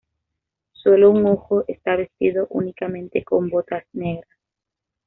[0.71, 4.33] Solo un Ojo está vestido únicamente con botas negras.